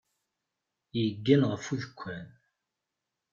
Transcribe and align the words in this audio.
Yeggan 0.99 1.41
ɣef 1.51 1.65
udekkan. 1.73 2.27